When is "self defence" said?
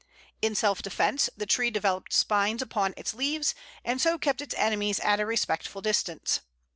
0.55-1.29